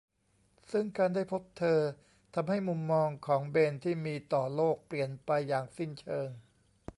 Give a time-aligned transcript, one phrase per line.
[0.71, 1.79] ซึ่งการได้พบเธอ
[2.33, 6.29] ทำให้มุมมองของเบนที่มีต่อโลกเปลี่ยนไปอย่างสิ้นเชิง